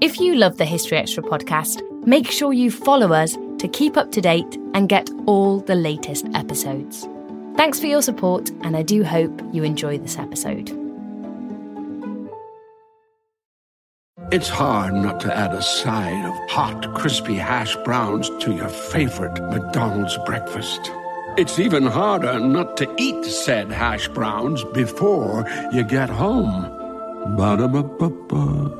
[0.00, 4.10] If you love the History Extra podcast, make sure you follow us to keep up
[4.12, 7.06] to date and get all the latest episodes.
[7.56, 10.70] Thanks for your support, and I do hope you enjoy this episode.
[14.32, 19.38] It's hard not to add a side of hot, crispy hash browns to your favorite
[19.50, 20.80] McDonald's breakfast.
[21.36, 26.62] It's even harder not to eat said hash browns before you get home.
[27.36, 28.79] Ba-da-ba-ba-ba.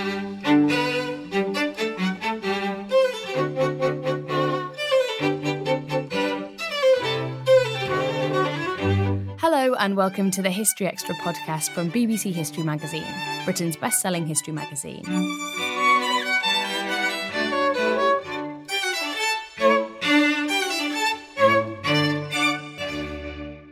[9.81, 13.03] And welcome to the History Extra podcast from BBC History Magazine,
[13.45, 15.03] Britain's best selling history magazine.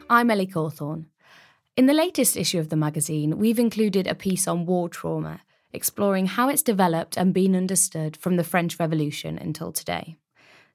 [0.10, 1.06] I'm Ellie Cawthorne.
[1.78, 5.42] In the latest issue of the magazine, we've included a piece on war trauma,
[5.74, 10.18] exploring how it's developed and been understood from the French Revolution until today.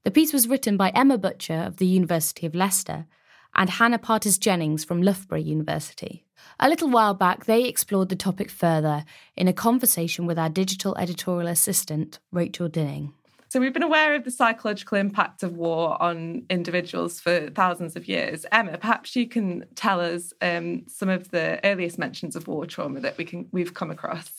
[0.04, 3.06] The piece was written by Emma Butcher of the University of Leicester
[3.54, 6.24] and Hannah Partis Jennings from Loughborough University.
[6.60, 9.04] A little while back, they explored the topic further
[9.36, 13.12] in a conversation with our digital editorial assistant, Rachel Dinning.
[13.48, 18.08] So we've been aware of the psychological impact of war on individuals for thousands of
[18.08, 18.44] years.
[18.50, 22.98] Emma, perhaps you can tell us um, some of the earliest mentions of war trauma
[22.98, 24.32] that we can we've come across.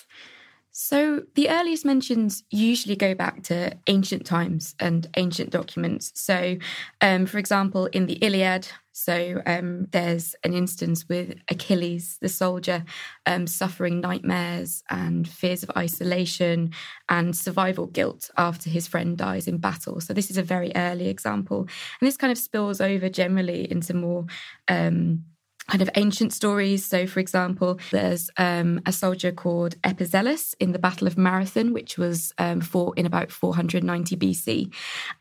[0.78, 6.12] So, the earliest mentions usually go back to ancient times and ancient documents.
[6.16, 6.58] So,
[7.00, 12.84] um, for example, in the Iliad, so um, there's an instance with Achilles, the soldier,
[13.26, 16.72] um, suffering nightmares and fears of isolation
[17.08, 20.02] and survival guilt after his friend dies in battle.
[20.02, 21.62] So, this is a very early example.
[22.02, 24.26] And this kind of spills over generally into more
[24.68, 25.24] um,
[25.68, 26.86] kind of ancient stories.
[26.86, 31.98] So, for example, there's um, a soldier called Epizelus in the Battle of Marathon, which
[31.98, 34.74] was um, fought in about 490 BC.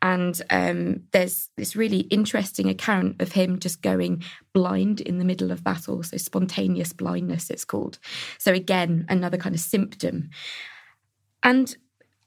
[0.03, 4.23] And um, there's this really interesting account of him just going
[4.53, 6.03] blind in the middle of battle.
[6.03, 7.99] So, spontaneous blindness, it's called.
[8.39, 10.31] So, again, another kind of symptom.
[11.43, 11.75] And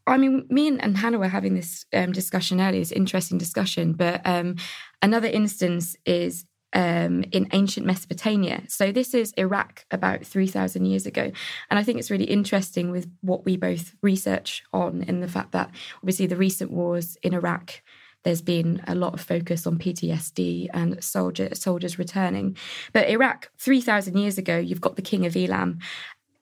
[0.07, 3.93] I mean, me and, and Hannah were having this um, discussion earlier, this interesting discussion.
[3.93, 4.55] But um,
[5.01, 8.63] another instance is um, in ancient Mesopotamia.
[8.67, 11.31] So this is Iraq about 3,000 years ago.
[11.69, 15.53] And I think it's really interesting with what we both research on in the fact
[15.53, 17.81] that obviously the recent wars in Iraq
[18.23, 22.57] there's been a lot of focus on PTSD and soldier, soldiers returning.
[22.91, 25.79] But Iraq, 3,000 years ago, you've got the king of Elam,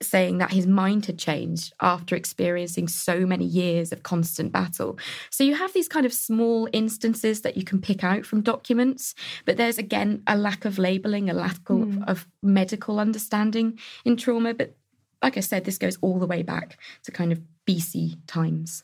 [0.02, 4.98] saying that his mind had changed after experiencing so many years of constant battle.
[5.30, 9.16] So you have these kind of small instances that you can pick out from documents,
[9.46, 12.08] but there's again a lack of labeling, a lack mm.
[12.08, 14.54] of medical understanding in trauma.
[14.54, 14.76] But
[15.22, 18.84] like I said, this goes all the way back to kind of BC times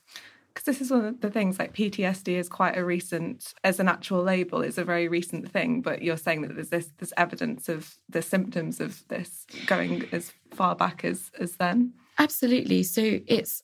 [0.54, 3.88] because this is one of the things like PTSD is quite a recent as an
[3.88, 7.70] actual label is a very recent thing but you're saying that there's this this evidence
[7.70, 11.94] of the symptoms of this going as far back as as then?
[12.18, 12.84] Absolutely.
[12.84, 13.64] So it's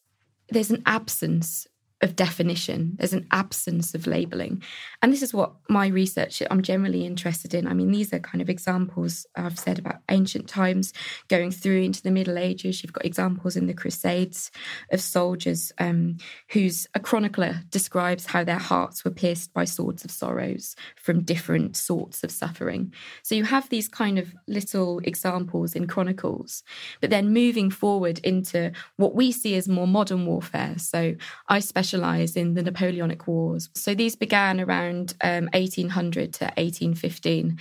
[0.49, 1.67] there's an absence
[2.01, 2.95] of definition.
[2.97, 4.61] There's an absence of labeling.
[5.01, 7.65] And this is what my research I'm generally interested in.
[7.65, 10.93] I mean, these are kind of examples I've said about ancient times
[11.27, 12.83] going through into the Middle Ages.
[12.83, 14.51] You've got examples in the Crusades
[14.91, 16.17] of soldiers um,
[16.51, 21.75] whose a chronicler describes how their hearts were pierced by swords of sorrows from different
[21.75, 22.93] sorts of suffering.
[23.23, 26.63] So you have these kind of little examples in chronicles,
[27.01, 30.75] but then moving forward into what we see as more modern warfare.
[30.77, 31.15] So
[31.47, 33.69] I specialize specialise in the Napoleonic Wars.
[33.73, 37.57] So these began around um, 1800 to 1815.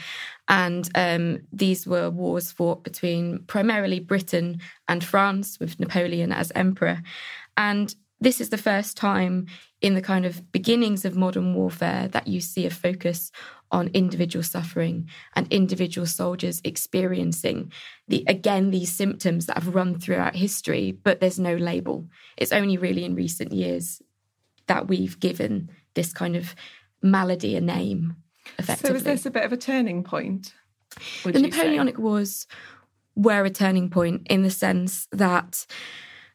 [0.49, 7.03] And um, these were wars fought between primarily Britain and France, with Napoleon as emperor.
[7.57, 9.47] And this is the first time
[9.81, 13.31] in the kind of beginnings of modern warfare that you see a focus
[13.71, 17.73] on individual suffering and individual soldiers experiencing
[18.07, 22.07] the again these symptoms that have run throughout history but there's no label
[22.37, 24.01] it's only really in recent years
[24.67, 26.55] that we've given this kind of
[27.03, 28.17] malady a name
[28.59, 30.55] effectively so is this a bit of a turning point
[31.25, 32.03] the napoleonic say?
[32.03, 32.47] wars
[33.15, 35.67] were a turning point in the sense that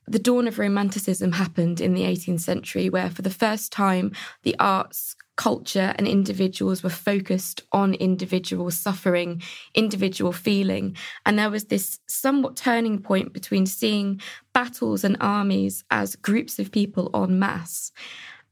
[0.07, 4.12] the dawn of romanticism happened in the 18th century where for the first time
[4.44, 9.42] the arts culture and individuals were focused on individual suffering,
[9.74, 10.95] individual feeling.
[11.25, 14.22] And there was this somewhat turning point between seeing
[14.54, 17.92] battles and armies as groups of people en masse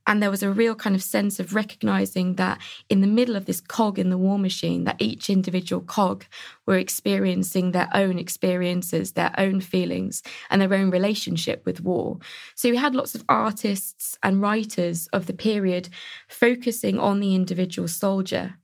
[0.09, 2.59] and there was a real kind of sense of recognizing that
[2.89, 6.25] in the middle of this cog in the war machine, that each individual cog
[6.65, 12.17] were experiencing their own experiences, their own feelings, and their own relationship with war.
[12.55, 15.89] So we had lots of artists and writers of the period
[16.27, 18.55] focusing on the individual soldier.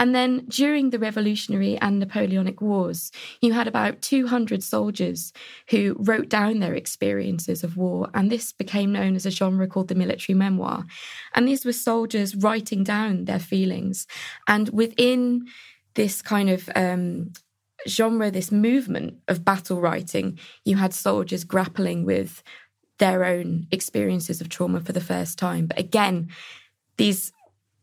[0.00, 3.12] And then during the Revolutionary and Napoleonic Wars,
[3.42, 5.34] you had about 200 soldiers
[5.68, 8.08] who wrote down their experiences of war.
[8.14, 10.86] And this became known as a genre called the military memoir.
[11.34, 14.06] And these were soldiers writing down their feelings.
[14.48, 15.46] And within
[15.96, 17.34] this kind of um,
[17.86, 22.42] genre, this movement of battle writing, you had soldiers grappling with
[22.98, 25.66] their own experiences of trauma for the first time.
[25.66, 26.30] But again,
[26.96, 27.32] these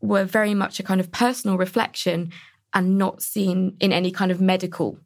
[0.02, 2.32] were very much a kind of personal reflection
[2.74, 5.00] and not seen in any kind of medical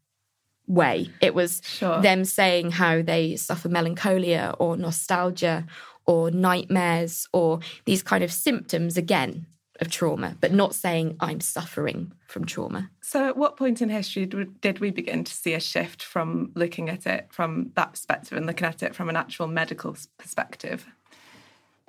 [0.67, 1.09] way.
[1.21, 2.01] It was sure.
[2.01, 5.65] them saying how they suffer melancholia or nostalgia
[6.05, 9.45] or nightmares or these kind of symptoms again
[9.79, 12.89] of trauma, but not saying I'm suffering from trauma.
[13.01, 16.87] So, at what point in history did we begin to see a shift from looking
[16.87, 20.85] at it from that perspective and looking at it from an actual medical perspective?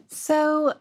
[0.08, 0.75] So,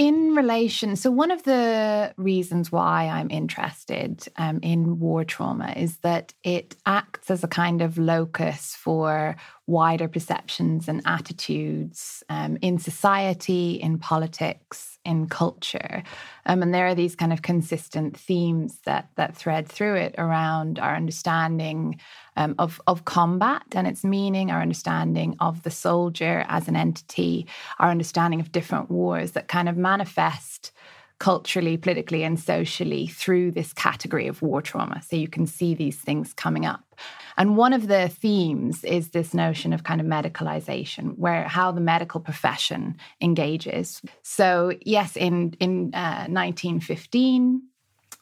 [0.00, 5.98] in relation, so one of the reasons why I'm interested um, in war trauma is
[5.98, 9.36] that it acts as a kind of locus for
[9.66, 16.02] wider perceptions and attitudes um, in society, in politics, in culture.
[16.46, 20.78] Um, and there are these kind of consistent themes that that thread through it around
[20.78, 22.00] our understanding
[22.40, 27.46] um, of, of combat and its meaning, our understanding of the soldier as an entity,
[27.78, 30.72] our understanding of different wars that kind of manifest
[31.18, 35.02] culturally, politically, and socially through this category of war trauma.
[35.06, 36.82] So you can see these things coming up.
[37.36, 41.80] And one of the themes is this notion of kind of medicalization, where how the
[41.80, 44.00] medical profession engages.
[44.22, 47.62] So, yes, in, in uh, 1915,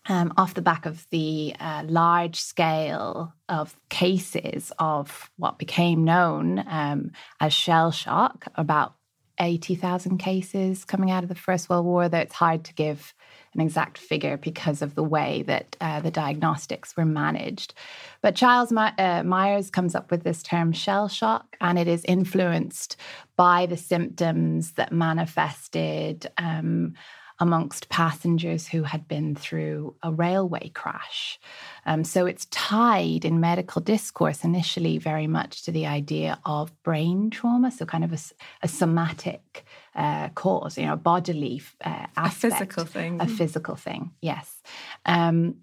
[0.06, 6.64] um, off the back of the uh, large scale of cases of what became known
[6.66, 8.94] um, as shell shock, about
[9.40, 13.14] 80,000 cases coming out of the First World War, though it's hard to give
[13.54, 17.74] an exact figure because of the way that uh, the diagnostics were managed.
[18.20, 22.04] But Charles My- uh, Myers comes up with this term shell shock, and it is
[22.04, 22.96] influenced
[23.36, 26.26] by the symptoms that manifested.
[26.36, 26.94] Um,
[27.40, 31.38] amongst passengers who had been through a railway crash.
[31.86, 37.30] Um, so it's tied in medical discourse initially very much to the idea of brain
[37.30, 38.18] trauma, so kind of a,
[38.62, 39.64] a somatic
[39.94, 44.12] uh, cause, you know, a bodily uh, aspect, a physical thing, a physical thing.
[44.20, 44.60] Yes.
[45.06, 45.56] Um,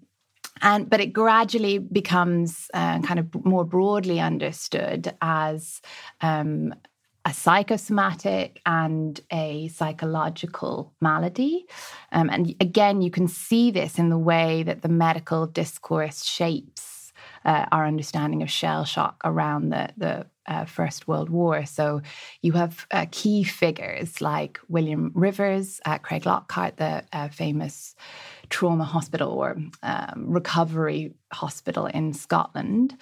[0.62, 5.82] and but it gradually becomes uh, kind of more broadly understood as
[6.22, 6.74] um,
[7.26, 11.66] a psychosomatic and a psychological malady.
[12.12, 17.12] Um, and again, you can see this in the way that the medical discourse shapes
[17.44, 21.66] uh, our understanding of shell shock around the, the uh, First World War.
[21.66, 22.00] So
[22.42, 27.96] you have uh, key figures like William Rivers, Craiglockhart, the uh, famous
[28.50, 32.96] trauma hospital or um, recovery hospital in Scotland.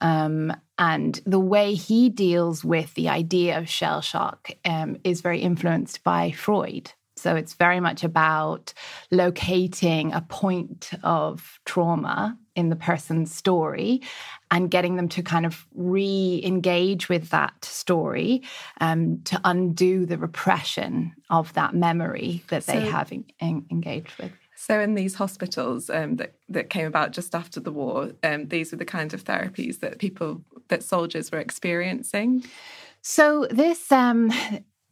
[0.00, 5.40] Um, and the way he deals with the idea of shell shock um, is very
[5.40, 6.92] influenced by Freud.
[7.18, 8.74] So it's very much about
[9.10, 14.02] locating a point of trauma in the person's story
[14.50, 18.42] and getting them to kind of re engage with that story
[18.82, 23.10] um, to undo the repression of that memory that so, they have
[23.40, 24.32] engaged with.
[24.56, 28.72] So, in these hospitals um, that that came about just after the war, um, these
[28.72, 32.44] were the kinds of therapies that people that soldiers were experiencing.
[33.02, 34.32] So, this um,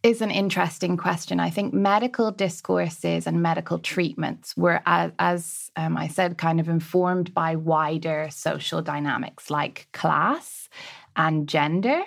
[0.04, 1.40] is an interesting question.
[1.40, 6.68] I think medical discourses and medical treatments were, as, as um, I said, kind of
[6.68, 10.68] informed by wider social dynamics like class
[11.16, 12.02] and gender.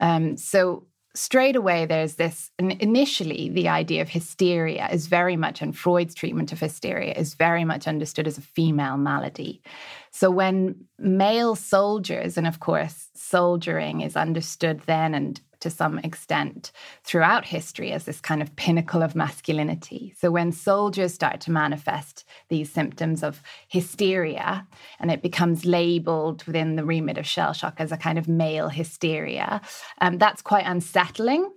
[0.00, 5.76] Um, so straight away there's this initially the idea of hysteria is very much and
[5.76, 9.62] freud's treatment of hysteria is very much understood as a female malady.
[10.10, 16.72] So when male soldiers and of course soldiering is understood then and to some extent
[17.04, 20.14] throughout history as this kind of pinnacle of masculinity.
[20.18, 24.66] So when soldiers start to manifest these symptoms of hysteria
[25.00, 28.68] and it becomes labeled within the remit of shell shock as a kind of male
[28.68, 29.62] hysteria,
[30.02, 31.50] um, that's quite unsettling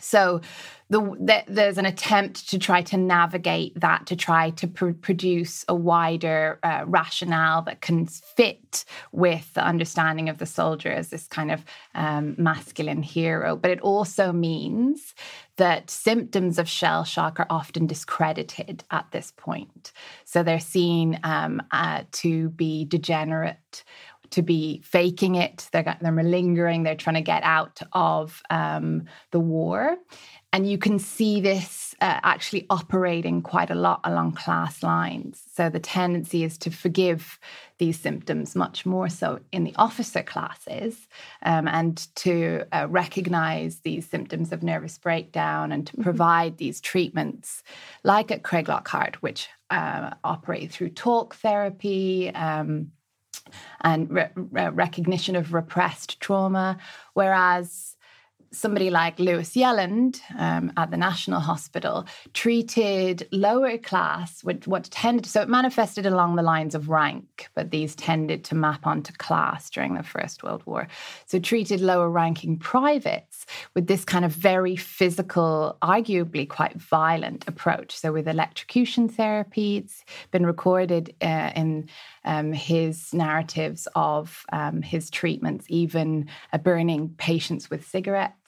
[0.00, 0.40] so
[0.88, 5.64] the, the, there's an attempt to try to navigate that, to try to pr- produce
[5.68, 11.26] a wider uh, rationale that can fit with the understanding of the soldier as this
[11.26, 11.64] kind of
[11.94, 13.56] um, masculine hero.
[13.56, 15.14] But it also means
[15.56, 19.90] that symptoms of shell shock are often discredited at this point.
[20.24, 23.82] So they're seen um, uh, to be degenerate
[24.30, 25.68] to be faking it.
[25.72, 26.82] They're, they're malingering.
[26.82, 29.96] They're trying to get out of um, the war.
[30.52, 35.42] And you can see this uh, actually operating quite a lot along class lines.
[35.52, 37.38] So the tendency is to forgive
[37.78, 41.08] these symptoms much more so in the officer classes
[41.42, 46.04] um, and to uh, recognize these symptoms of nervous breakdown and to mm-hmm.
[46.04, 47.62] provide these treatments
[48.02, 52.30] like at Craiglockhart, which uh, operate through talk therapy.
[52.34, 52.92] Um,
[53.80, 56.78] and re- re- recognition of repressed trauma.
[57.14, 57.95] Whereas
[58.56, 65.26] somebody like Lewis Yealland um, at the National Hospital treated lower class with what tended
[65.26, 69.70] so it manifested along the lines of rank, but these tended to map onto class
[69.70, 70.88] during the First World War.
[71.26, 77.96] So treated lower ranking privates with this kind of very physical, arguably quite violent approach.
[77.96, 81.88] So with electrocution therapy, it's been recorded uh, in
[82.24, 88.45] um, his narratives of um, his treatments, even uh, burning patients with cigarettes.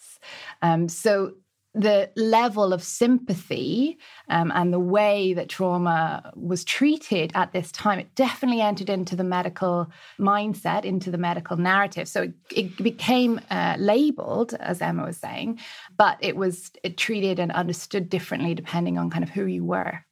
[0.63, 1.33] Um, so
[1.75, 3.99] the level of sympathy
[4.29, 9.15] um, and the way that trauma was treated at this time, it definitely entered into
[9.15, 12.09] the medical mindset, into the medical narrative.
[12.09, 15.61] So it, it became uh, labeled, as Emma was saying,
[15.97, 20.05] but it was it treated and understood differently depending on kind of who you were.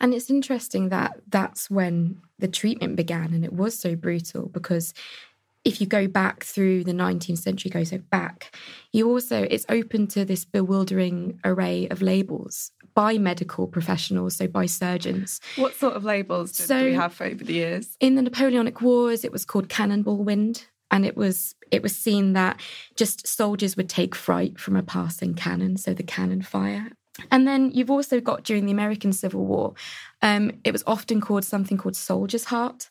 [0.00, 4.92] And it's interesting that that's when the treatment began and it was so brutal because
[5.64, 8.54] if you go back through the 19th century, go so back,
[8.92, 14.66] you also, it's open to this bewildering array of labels by medical professionals, so by
[14.66, 15.40] surgeons.
[15.56, 17.96] What sort of labels did, so, do we have over the years?
[18.00, 20.66] In the Napoleonic Wars, it was called cannonball wind.
[20.90, 22.60] And it was it was seen that
[22.94, 26.92] just soldiers would take fright from a passing cannon, so the cannon fire,
[27.30, 29.74] and then you've also got during the American Civil War,
[30.22, 32.90] um, it was often called something called soldier's heart.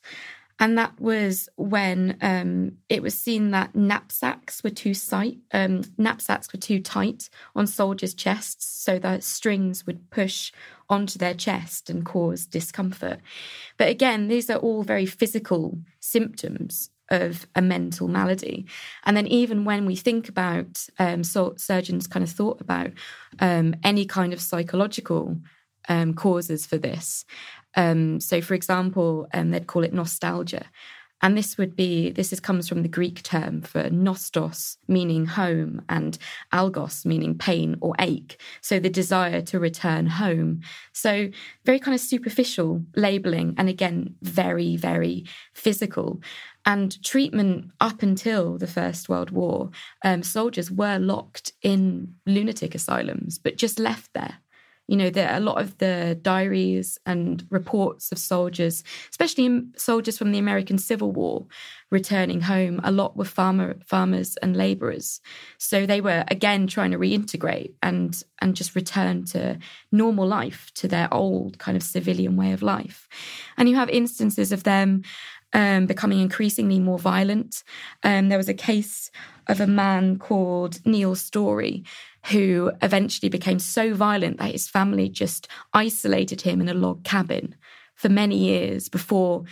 [0.60, 6.54] And that was when um, it was seen that knapsacks were too tight, um, knapsacks
[6.54, 10.52] were too tight on soldiers' chests, so the strings would push
[10.90, 13.20] onto their chest and cause discomfort.
[13.78, 18.66] But again, these are all very physical symptoms of a mental malady.
[19.06, 22.92] And then, even when we think about, um, so surgeons kind of thought about
[23.40, 25.38] um, any kind of psychological
[25.90, 27.26] um, causes for this.
[27.76, 30.66] Um, so, for example, um, they'd call it nostalgia.
[31.24, 35.82] And this would be, this is, comes from the Greek term for nostos, meaning home,
[35.88, 36.18] and
[36.52, 38.42] algos, meaning pain or ache.
[38.60, 40.60] So the desire to return home.
[40.92, 41.30] So
[41.64, 46.22] very kind of superficial labeling, and again, very, very physical.
[46.66, 49.70] And treatment up until the First World War,
[50.04, 54.40] um, soldiers were locked in lunatic asylums, but just left there
[54.94, 60.32] you know, there a lot of the diaries and reports of soldiers, especially soldiers from
[60.32, 61.48] the American Civil War,
[61.90, 62.80] returning home.
[62.84, 65.20] A lot were farmer farmers and laborers,
[65.58, 69.58] so they were again trying to reintegrate and and just return to
[69.92, 73.08] normal life, to their old kind of civilian way of life.
[73.58, 75.02] And you have instances of them
[75.54, 77.64] um, becoming increasingly more violent.
[78.04, 79.12] Um, there was a case
[79.48, 81.84] of a man called Neil Story
[82.28, 87.56] who eventually became so violent that his family just isolated him in a log cabin
[87.96, 89.44] for many years before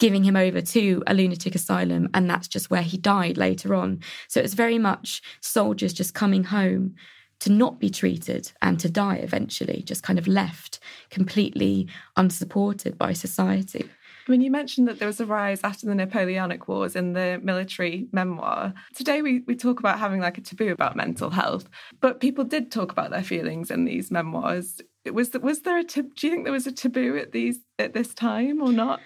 [0.00, 2.08] giving him over to a lunatic asylum.
[2.14, 4.00] And that's just where he died later on.
[4.28, 6.94] So it's very much soldiers just coming home
[7.40, 10.78] to not be treated and to die eventually, just kind of left
[11.10, 13.88] completely unsupported by society.
[14.26, 17.40] I mean, you mentioned that there was a rise after the Napoleonic Wars in the
[17.42, 18.72] military memoir.
[18.94, 21.68] Today, we, we talk about having like a taboo about mental health,
[22.00, 24.80] but people did talk about their feelings in these memoirs.
[25.06, 27.92] Was was there a tab- do you think there was a taboo at these at
[27.92, 29.00] this time or not?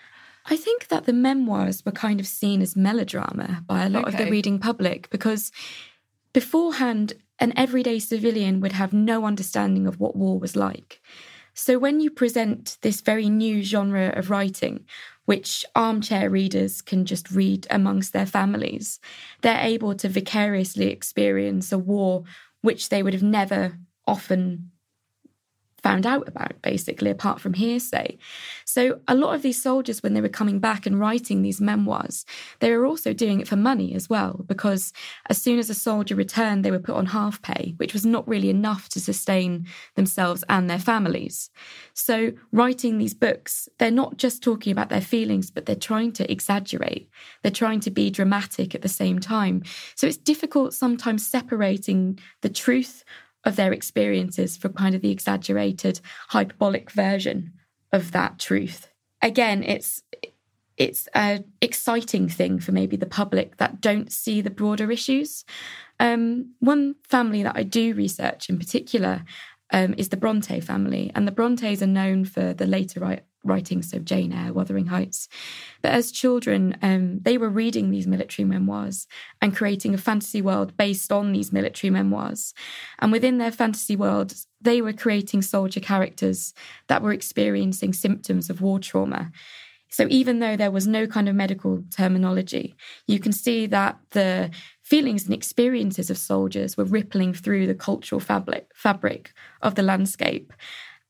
[0.46, 4.12] I think that the memoirs were kind of seen as melodrama by a lot okay.
[4.12, 5.50] of the reading public because
[6.32, 11.00] beforehand an everyday civilian would have no understanding of what war was like.
[11.58, 14.86] So when you present this very new genre of writing,
[15.24, 19.00] which armchair readers can just read amongst their families,
[19.42, 22.22] they're able to vicariously experience a war
[22.60, 24.70] which they would have never often
[25.88, 28.18] found out about, basically, apart from hearsay.
[28.66, 32.26] So, a lot of these soldiers, when they were coming back and writing these memoirs,
[32.60, 34.92] they were also doing it for money as well, because
[35.30, 38.28] as soon as a soldier returned, they were put on half pay, which was not
[38.28, 41.48] really enough to sustain themselves and their families.
[41.94, 46.30] So, writing these books, they're not just talking about their feelings, but they're trying to
[46.30, 47.08] exaggerate.
[47.40, 49.62] They're trying to be dramatic at the same time.
[49.94, 53.04] So, it's difficult sometimes separating the truth
[53.48, 57.52] of their experiences for kind of the exaggerated hyperbolic version
[57.92, 58.88] of that truth.
[59.22, 60.02] Again it's
[60.76, 65.44] it's an exciting thing for maybe the public that don't see the broader issues.
[65.98, 69.24] Um, one family that i do research in particular
[69.72, 73.04] um, is the bronte family and the brontes are known for the later
[73.48, 75.28] writings of Jane Eyre, Wuthering Heights.
[75.82, 79.06] But as children, um, they were reading these military memoirs
[79.40, 82.54] and creating a fantasy world based on these military memoirs.
[82.98, 86.54] And within their fantasy world, they were creating soldier characters
[86.88, 89.32] that were experiencing symptoms of war trauma.
[89.90, 92.74] So even though there was no kind of medical terminology,
[93.06, 94.50] you can see that the
[94.82, 100.52] feelings and experiences of soldiers were rippling through the cultural fabric, fabric of the landscape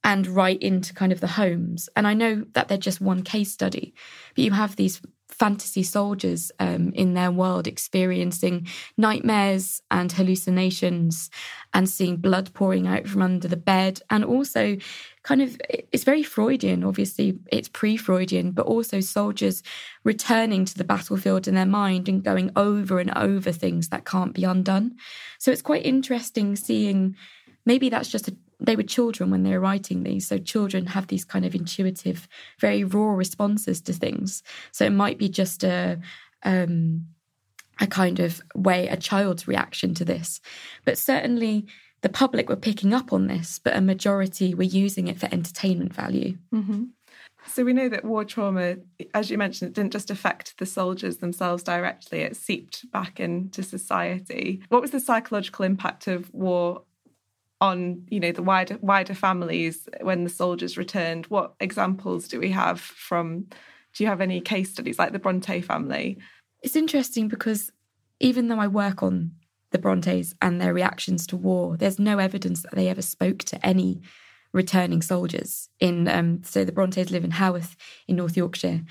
[0.05, 1.89] and right into kind of the homes.
[1.97, 3.95] And I know that they're just one case study,
[4.35, 11.31] but you have these fantasy soldiers um, in their world experiencing nightmares and hallucinations
[11.75, 14.77] and seeing blood pouring out from under the bed and also
[15.23, 19.63] kind of it's very freudian obviously it's pre-freudian but also soldiers
[20.03, 24.33] returning to the battlefield in their mind and going over and over things that can't
[24.35, 24.97] be undone
[25.39, 27.15] so it's quite interesting seeing
[27.67, 30.27] maybe that's just a they were children when they were writing these.
[30.27, 34.43] So children have these kind of intuitive, very raw responses to things.
[34.73, 36.01] So it might be just a
[36.43, 37.07] um,
[37.81, 40.41] a kind of way a child's reaction to this.
[40.85, 41.67] But certainly
[42.01, 45.95] the public were picking up on this, but a majority were using it for entertainment
[45.95, 46.39] value.
[46.53, 46.85] Mm-hmm.
[47.47, 48.77] So we know that war trauma,
[49.15, 53.63] as you mentioned, it didn't just affect the soldiers themselves directly, it seeped back into
[53.63, 54.61] society.
[54.69, 56.83] What was the psychological impact of war
[57.61, 62.51] on you know the wider wider families when the soldiers returned what examples do we
[62.51, 63.47] have from
[63.95, 66.19] do you have any case studies like the bronte family?
[66.63, 67.71] It's interesting because
[68.21, 69.33] even though i work on
[69.71, 73.67] the brontes and their reactions to war there's no evidence that they ever spoke to
[73.67, 74.01] any
[74.53, 78.83] returning soldiers in um, so the brontes live in haworth in north yorkshire.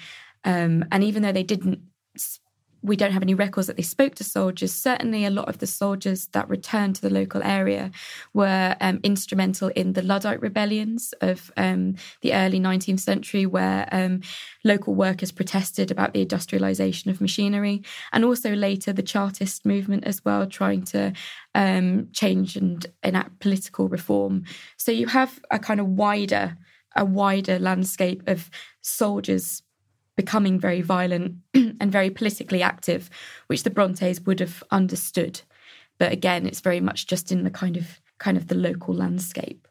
[0.43, 1.79] Um, and even though they didn't
[2.87, 4.73] we don't have any records that they spoke to soldiers.
[4.73, 7.91] Certainly, a lot of the soldiers that returned to the local area
[8.33, 14.21] were um, instrumental in the Luddite rebellions of um, the early 19th century, where um,
[14.63, 20.23] local workers protested about the industrialization of machinery, and also later the Chartist movement as
[20.23, 21.13] well, trying to
[21.53, 24.45] um, change and enact political reform.
[24.77, 26.57] So you have a kind of wider
[26.95, 28.49] a wider landscape of
[28.81, 29.61] soldiers
[30.17, 33.09] becoming very violent and very politically active,
[33.47, 35.39] which the Brontes would have understood.
[35.97, 39.67] But again, it's very much just in the kind of kind of the local landscape.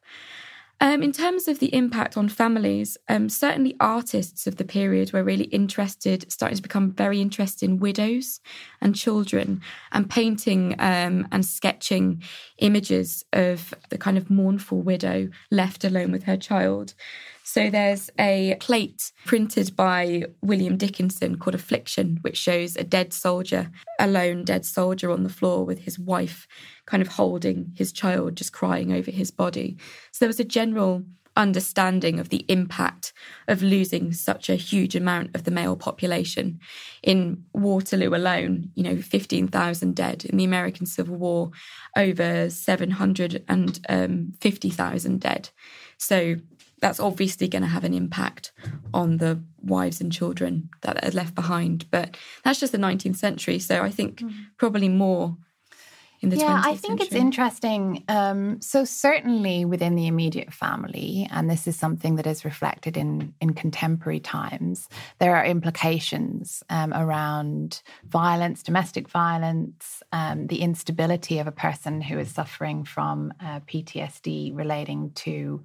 [0.78, 5.24] Um, in terms of the impact on families, um, certainly artists of the period were
[5.24, 8.40] really interested, starting to become very interested in widows
[8.82, 12.22] and children, and painting um, and sketching
[12.58, 16.92] images of the kind of mournful widow left alone with her child.
[17.48, 23.70] So there's a plate printed by William Dickinson called Affliction, which shows a dead soldier,
[24.00, 26.48] a lone dead soldier on the floor with his wife
[26.86, 29.76] kind of holding his child, just crying over his body.
[30.10, 31.04] So there was a general
[31.36, 33.12] understanding of the impact
[33.46, 36.58] of losing such a huge amount of the male population.
[37.04, 40.24] In Waterloo alone, you know, 15,000 dead.
[40.24, 41.52] In the American Civil War,
[41.96, 45.50] over 750,000 um, dead.
[45.98, 46.36] So
[46.80, 48.52] that's obviously going to have an impact
[48.92, 51.90] on the wives and children that are left behind.
[51.90, 53.58] But that's just the 19th century.
[53.58, 54.32] So I think mm.
[54.58, 55.36] probably more
[56.20, 57.06] in the yeah, 20th I think century.
[57.06, 58.04] it's interesting.
[58.08, 63.34] Um, so certainly within the immediate family, and this is something that is reflected in
[63.40, 71.46] in contemporary times, there are implications um, around violence, domestic violence, um, the instability of
[71.46, 75.64] a person who is suffering from uh, PTSD relating to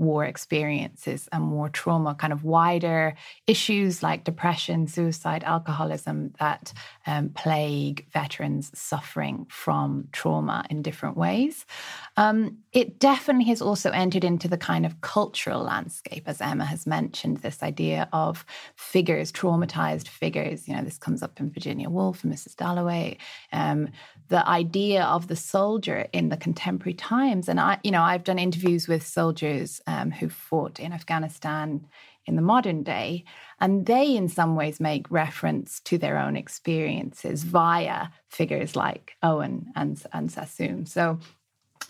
[0.00, 3.14] war experiences and war trauma, kind of wider
[3.46, 6.72] issues like depression, suicide, alcoholism that
[7.06, 11.66] um, plague veterans suffering from trauma in different ways.
[12.16, 16.86] Um, it definitely has also entered into the kind of cultural landscape, as Emma has
[16.86, 20.66] mentioned, this idea of figures, traumatized figures.
[20.66, 22.56] You know, this comes up in Virginia Woolf and Mrs.
[22.56, 23.18] Dalloway.
[23.52, 23.88] Um,
[24.28, 27.48] the idea of the soldier in the contemporary times.
[27.48, 31.84] And I, you know, I've done interviews with soldiers um, who fought in Afghanistan
[32.26, 33.24] in the modern day,
[33.60, 39.72] and they, in some ways, make reference to their own experiences via figures like Owen
[39.74, 40.86] and, and Sassoon.
[40.86, 41.18] So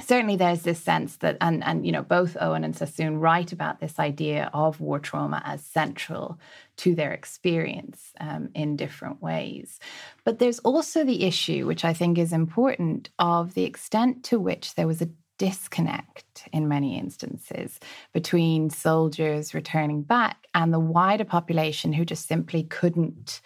[0.01, 3.81] certainly there's this sense that and and you know both Owen and Sassoon write about
[3.81, 6.39] this idea of war trauma as central
[6.77, 9.79] to their experience um, in different ways.
[10.25, 14.75] But there's also the issue, which I think is important, of the extent to which
[14.75, 17.81] there was a disconnect in many instances
[18.13, 23.41] between soldiers returning back and the wider population who just simply couldn't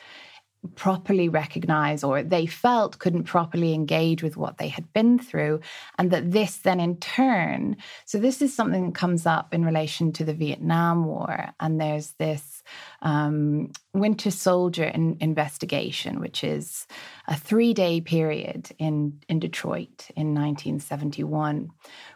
[0.75, 5.61] properly recognize or they felt couldn't properly engage with what they had been through
[5.99, 10.13] and that this then in turn so this is something that comes up in relation
[10.13, 12.63] to the vietnam war and there's this
[13.03, 16.87] um, winter soldier in, investigation which is
[17.29, 21.71] a three day period in, in detroit in 1971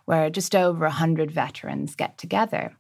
[0.07, 2.78] where just over 100 veterans get together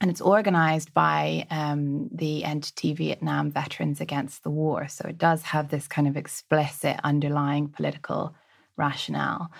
[0.00, 4.88] and it's organized by um, the entity Vietnam Veterans Against the War.
[4.88, 8.34] So it does have this kind of explicit underlying political
[8.76, 9.50] rationale.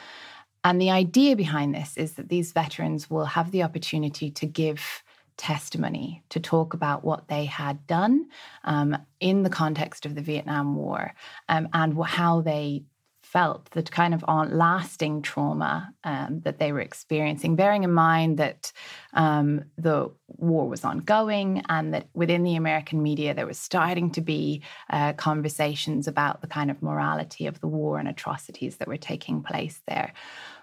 [0.62, 5.02] And the idea behind this is that these veterans will have the opportunity to give
[5.36, 8.26] testimony, to talk about what they had done
[8.64, 11.14] um, in the context of the Vietnam War
[11.48, 12.82] um, and how they
[13.32, 18.72] felt the kind of lasting trauma um, that they were experiencing, bearing in mind that
[19.14, 24.20] um, the war was ongoing and that within the American media there was starting to
[24.20, 28.96] be uh, conversations about the kind of morality of the war and atrocities that were
[28.96, 30.12] taking place there.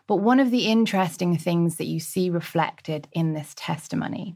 [0.07, 4.35] But one of the interesting things that you see reflected in this testimony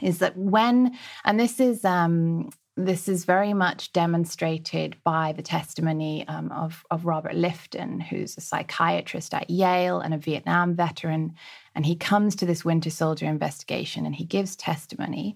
[0.00, 6.28] is that when, and this is um, this is very much demonstrated by the testimony
[6.28, 11.34] um, of, of Robert Lifton, who's a psychiatrist at Yale and a Vietnam veteran.
[11.74, 15.34] And he comes to this Winter Soldier investigation and he gives testimony.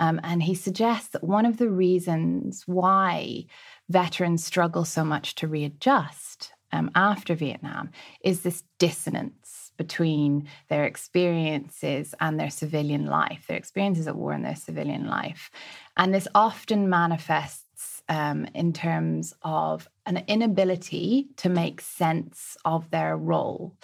[0.00, 3.46] Um, and he suggests that one of the reasons why
[3.88, 7.90] veterans struggle so much to readjust um, after Vietnam
[8.22, 14.44] is this dissonance between their experiences and their civilian life, their experiences at war and
[14.44, 15.50] their civilian life.
[15.96, 23.16] And this often manifests um, in terms of an inability to make sense of their
[23.16, 23.76] role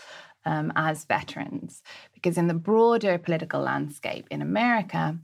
[0.44, 1.82] um, as veterans.
[2.14, 5.18] Because in the broader political landscape in America,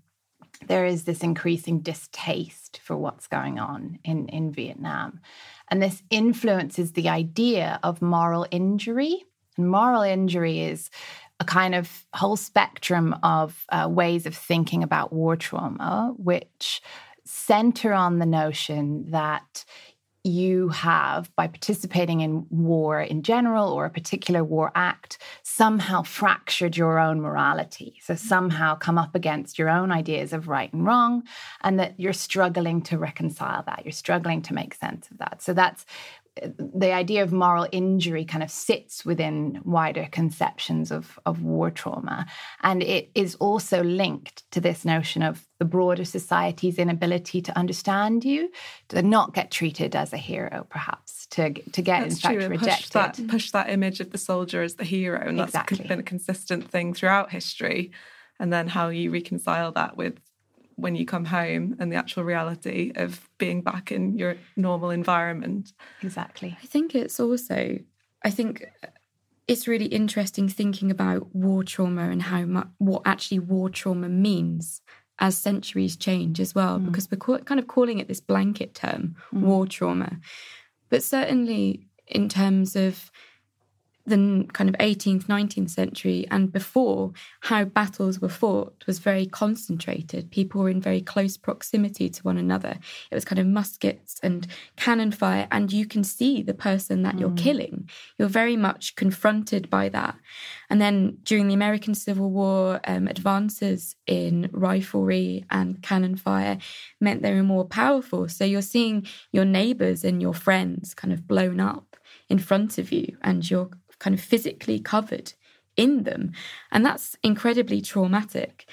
[0.67, 5.21] there is this increasing distaste for what's going on in, in Vietnam.
[5.69, 9.25] And this influences the idea of moral injury.
[9.57, 10.91] And moral injury is
[11.41, 16.81] a kind of whole spectrum of uh, ways of thinking about war trauma, which
[17.25, 19.65] center on the notion that
[20.27, 26.79] you have, by participating in war in general or a particular war act, somehow fractured
[26.79, 27.99] your own morality.
[28.03, 31.25] So, somehow come up against your own ideas of right and wrong,
[31.63, 33.83] and that you're struggling to reconcile that.
[33.85, 35.43] You're struggling to make sense of that.
[35.43, 35.85] So, that's
[36.59, 42.27] the idea of moral injury kind of sits within wider conceptions of, of war trauma.
[42.63, 48.25] And it is also linked to this notion of the broader society's inability to understand
[48.25, 48.51] you,
[48.89, 52.49] to not get treated as a hero, perhaps, to, to get, that's in fact, true.
[52.49, 52.83] rejected.
[52.83, 55.23] Push that, push that image of the soldier as the hero.
[55.25, 55.87] And that's exactly.
[55.87, 57.93] been a consistent thing throughout history.
[58.41, 60.19] And then how you reconcile that with
[60.77, 65.73] when you come home and the actual reality of being back in your normal environment.
[66.03, 66.57] Exactly.
[66.63, 67.79] I think it's also,
[68.25, 68.65] I think
[69.47, 74.81] it's really interesting thinking about war trauma and how much what actually war trauma means
[75.19, 76.87] as centuries change as well, mm.
[76.87, 79.43] because we're kind of calling it this blanket term, mm.
[79.43, 80.19] war trauma.
[80.89, 83.11] But certainly in terms of
[84.07, 90.31] the kind of 18th, 19th century and before, how battles were fought was very concentrated.
[90.31, 92.79] People were in very close proximity to one another.
[93.11, 97.17] It was kind of muskets and cannon fire, and you can see the person that
[97.17, 97.21] mm.
[97.21, 97.89] you're killing.
[98.19, 100.17] You're very much confronted by that.
[100.69, 106.59] And then during the American Civil War, um, advances in riflery and cannon fire
[107.01, 108.29] meant they were more powerful.
[108.29, 111.97] So you're seeing your neighbors and your friends kind of blown up
[112.29, 113.71] in front of you, and you're
[114.05, 115.33] kind of physically covered
[115.79, 116.33] in them.
[116.71, 118.69] And that's incredibly traumatic.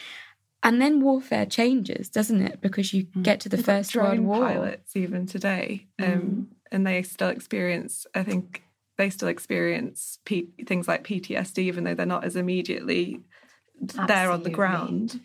[0.62, 2.60] And then warfare changes, doesn't it?
[2.60, 3.24] Because you mm.
[3.24, 4.42] get to the You've First World War.
[4.42, 6.46] pilots even today, um, mm.
[6.72, 8.06] and they still experience.
[8.14, 8.64] I think
[8.98, 13.22] they still experience P- things like PTSD, even though they're not as immediately
[13.82, 14.14] Absolutely.
[14.14, 15.22] there on the ground.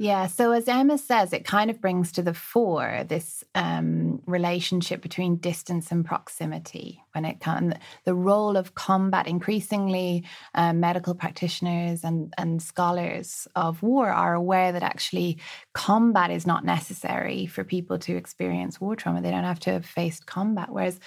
[0.00, 5.02] Yeah, so as Emma says, it kind of brings to the fore this um, relationship
[5.02, 9.26] between distance and proximity when it comes the role of combat.
[9.26, 15.36] Increasingly, uh, medical practitioners and, and scholars of war are aware that actually
[15.74, 19.20] combat is not necessary for people to experience war trauma.
[19.20, 20.70] They don't have to have faced combat.
[20.70, 20.98] Whereas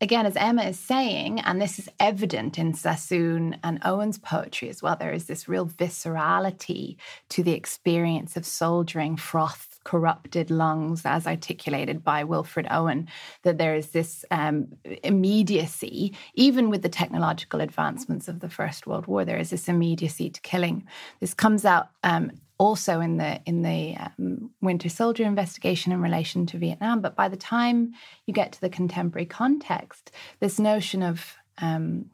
[0.00, 4.82] again, as Emma is saying, and this is evident in Sassoon and Owen's poetry as
[4.82, 6.96] well, there is this real viscerality
[7.30, 13.06] to the experience of soldiering, froth, corrupted lungs, as articulated by Wilfred Owen,
[13.44, 14.66] that there is this um,
[15.04, 20.28] immediacy, even with the technological advancements of the First World War, there is this immediacy
[20.28, 20.84] to killing.
[21.20, 26.46] This comes out um, also in the in the um, Winter Soldier investigation in relation
[26.46, 27.00] to Vietnam.
[27.00, 27.92] But by the time
[28.26, 32.10] you get to the contemporary context, this notion of um,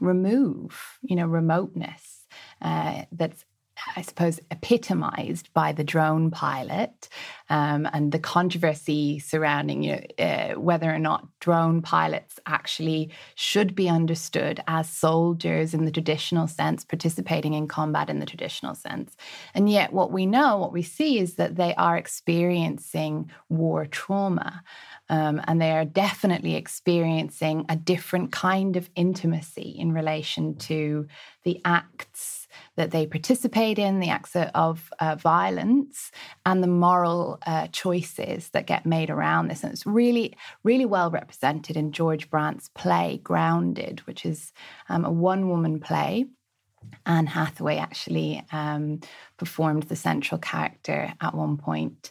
[0.00, 2.26] remove, you know, remoteness
[2.60, 3.44] uh, that's
[3.96, 7.08] I suppose, epitomized by the drone pilot
[7.50, 13.74] um, and the controversy surrounding you know, uh, whether or not drone pilots actually should
[13.74, 19.16] be understood as soldiers in the traditional sense, participating in combat in the traditional sense.
[19.54, 24.62] And yet, what we know, what we see is that they are experiencing war trauma.
[25.10, 31.06] Um, and they are definitely experiencing a different kind of intimacy in relation to
[31.42, 32.43] the acts
[32.76, 36.10] that they participate in, the acts of uh, violence,
[36.44, 39.62] and the moral uh, choices that get made around this.
[39.62, 44.52] And it's really, really well represented in George Brant's play Grounded, which is
[44.88, 46.26] um, a one woman play.
[47.06, 49.00] Anne Hathaway actually um,
[49.36, 52.10] performed the central character at one point.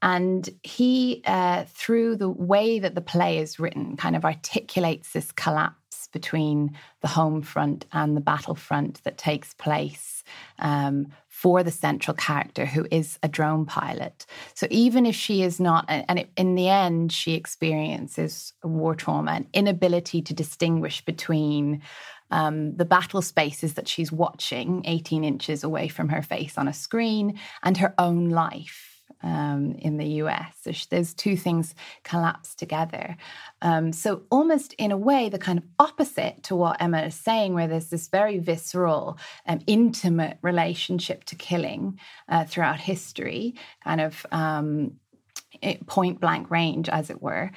[0.00, 5.30] And he, uh, through the way that the play is written, kind of articulates this
[5.30, 5.76] collapse
[6.12, 10.22] between the home front and the battlefront that takes place
[10.58, 14.26] um, for the central character who is a drone pilot.
[14.54, 19.32] So even if she is not, and it, in the end, she experiences war trauma
[19.32, 21.82] and inability to distinguish between
[22.30, 26.72] um, the battle spaces that she's watching 18 inches away from her face on a
[26.72, 28.91] screen and her own life
[29.22, 30.68] um, in the US.
[30.90, 33.16] Those two things collapse together.
[33.60, 37.54] Um, so, almost in a way, the kind of opposite to what Emma is saying,
[37.54, 43.54] where there's this very visceral, um, intimate relationship to killing uh, throughout history,
[43.84, 44.92] kind of um,
[45.86, 47.50] point blank range, as it were.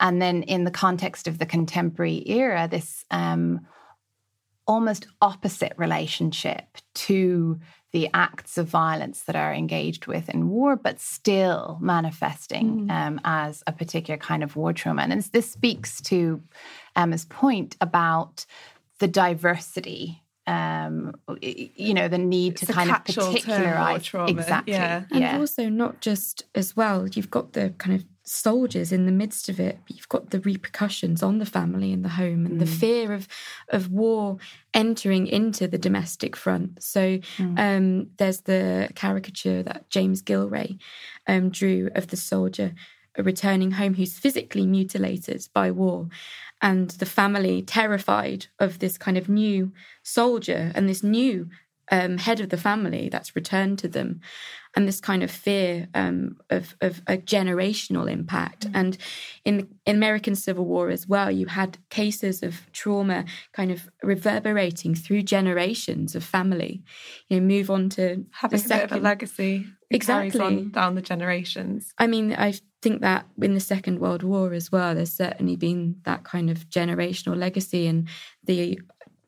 [0.00, 3.60] And then in the context of the contemporary era, this um,
[4.66, 7.60] almost opposite relationship to
[7.92, 12.90] the acts of violence that are engaged with in war, but still manifesting mm.
[12.90, 15.02] um, as a particular kind of war trauma.
[15.02, 16.42] And this speaks to
[16.96, 18.46] Emma's point about
[18.98, 20.22] the diversity.
[20.46, 24.28] Um, you know, the need to kind of particularize trauma.
[24.30, 25.04] exactly, yeah.
[25.12, 27.06] and also not just as well.
[27.06, 30.40] You've got the kind of soldiers in the midst of it but you've got the
[30.40, 32.60] repercussions on the family and the home and mm.
[32.60, 33.26] the fear of
[33.68, 34.36] of war
[34.74, 37.58] entering into the domestic front so mm.
[37.58, 40.78] um, there's the caricature that James Gillray
[41.26, 42.74] um, drew of the soldier
[43.18, 46.08] returning home who's physically mutilated by war
[46.62, 51.48] and the family terrified of this kind of new soldier and this new
[51.92, 54.20] um, head of the family that's returned to them
[54.74, 58.66] and this kind of fear um, of, of, a generational impact.
[58.66, 58.76] Mm-hmm.
[58.76, 58.98] And
[59.44, 63.90] in the in American Civil War as well, you had cases of trauma kind of
[64.02, 66.82] reverberating through generations of family.
[67.28, 69.66] You know, move on to having a bit of a legacy.
[69.90, 71.92] Exactly down the generations.
[71.98, 75.96] I mean, I think that in the Second World War as well, there's certainly been
[76.04, 78.08] that kind of generational legacy and
[78.44, 78.80] the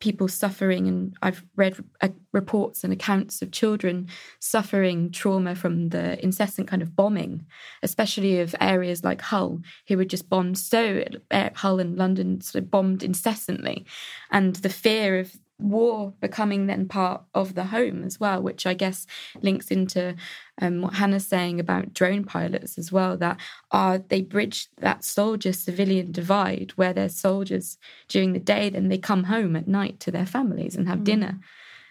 [0.05, 6.23] people suffering, and I've read uh, reports and accounts of children suffering trauma from the
[6.23, 7.47] incessant kind of bombing,
[7.83, 12.63] especially of areas like Hull, who were just bombed so uh, Hull and London sort
[12.63, 13.87] of bombed incessantly,
[14.31, 18.75] and the fear of war becoming then part of the home as well, which I
[18.75, 19.07] guess
[19.41, 20.17] links into
[20.61, 23.17] um, what Hannah's saying about drone pilots as well.
[23.17, 23.39] That
[23.71, 28.99] are they bridge that soldier civilian divide where they're soldiers during the day, then they
[28.99, 31.05] come home at night to their families and have mm.
[31.05, 31.41] dinner,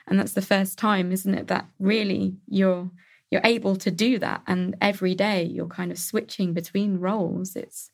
[0.07, 1.47] and that's the first time, isn't it?
[1.47, 2.91] That really you're
[3.31, 7.55] you're able to do that, and every day you're kind of switching between roles.
[7.55, 7.89] It's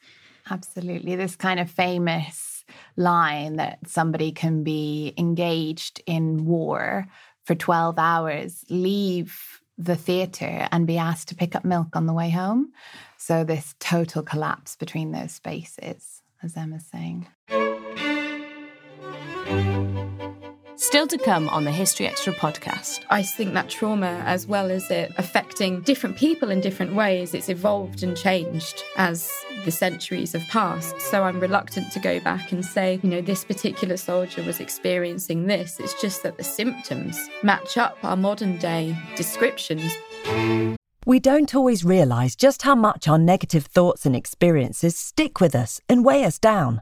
[0.50, 2.49] absolutely this kind of famous
[2.96, 7.08] line that somebody can be engaged in war
[7.46, 12.14] for 12 hours, leave the theatre and be asked to pick up milk on the
[12.14, 12.72] way home.
[13.18, 17.28] So, this total collapse between those spaces, as Emma's saying.
[20.90, 23.02] Still to come on the History Extra podcast.
[23.12, 27.48] I think that trauma, as well as it affecting different people in different ways, it's
[27.48, 29.32] evolved and changed as
[29.66, 31.00] the centuries have passed.
[31.00, 35.46] So I'm reluctant to go back and say, you know, this particular soldier was experiencing
[35.46, 35.80] this.
[35.80, 39.96] It's just that the symptoms match up our modern day descriptions.
[41.06, 45.80] We don't always realise just how much our negative thoughts and experiences stick with us
[45.88, 46.82] and weigh us down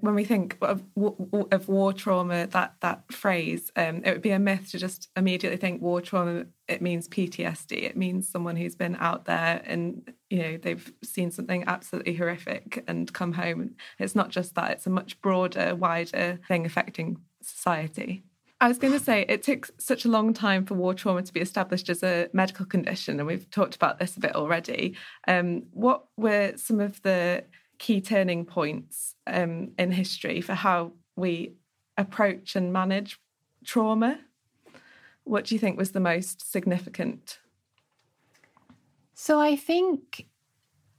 [0.00, 0.82] When we think of,
[1.50, 5.56] of war trauma, that that phrase, um, it would be a myth to just immediately
[5.56, 6.46] think war trauma.
[6.68, 7.82] It means PTSD.
[7.82, 12.84] It means someone who's been out there and you know they've seen something absolutely horrific
[12.86, 13.74] and come home.
[13.98, 14.70] It's not just that.
[14.72, 18.24] It's a much broader, wider thing affecting society.
[18.60, 21.32] I was going to say it took such a long time for war trauma to
[21.32, 24.96] be established as a medical condition, and we've talked about this a bit already.
[25.28, 27.44] Um, what were some of the
[27.78, 31.54] key turning points um, in history for how we
[31.96, 33.18] approach and manage
[33.64, 34.18] trauma.
[35.24, 37.38] What do you think was the most significant?
[39.14, 40.26] So I think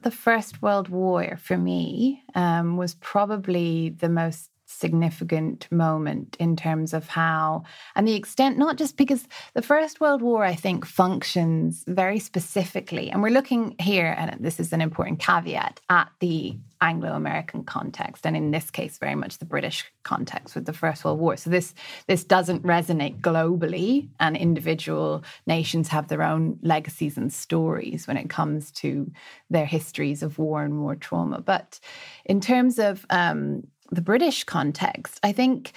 [0.02, 6.94] the First World War for me um, was probably the most significant moment in terms
[6.94, 7.64] of how
[7.96, 13.10] and the extent, not just because the First World War, I think, functions very specifically.
[13.10, 18.26] And we're looking here, and this is an important caveat, at the Anglo American context,
[18.26, 21.36] and in this case, very much the British context with the First World War.
[21.36, 21.74] So this
[22.08, 28.30] this doesn't resonate globally, and individual nations have their own legacies and stories when it
[28.30, 29.12] comes to
[29.50, 31.42] their histories of war and war trauma.
[31.42, 31.80] But
[32.24, 35.74] in terms of um, the British context, I think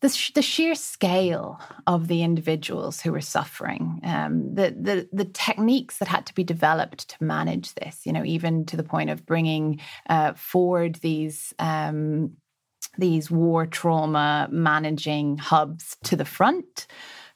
[0.00, 5.24] the, sh- the sheer scale of the individuals who were suffering, um, the, the the
[5.24, 9.10] techniques that had to be developed to manage this, you know, even to the point
[9.10, 11.52] of bringing uh, forward these.
[11.58, 12.36] Um,
[12.96, 16.86] these war trauma managing hubs to the front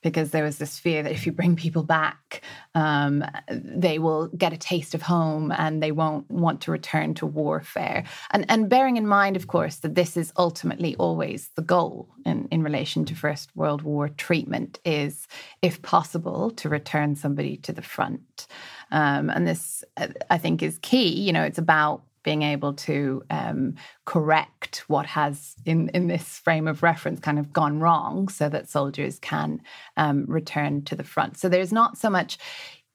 [0.02, 2.42] because there was this fear that if you bring people back,
[2.74, 7.26] um, they will get a taste of home and they won't want to return to
[7.26, 8.04] warfare.
[8.32, 12.48] And, and bearing in mind, of course, that this is ultimately always the goal in,
[12.50, 15.28] in relation to First World War treatment is,
[15.62, 18.46] if possible, to return somebody to the front.
[18.90, 19.84] Um, and this,
[20.30, 21.08] I think, is key.
[21.08, 26.68] You know, it's about being able to um, correct what has in in this frame
[26.68, 29.60] of reference kind of gone wrong so that soldiers can
[29.96, 32.38] um, return to the front so there's not so much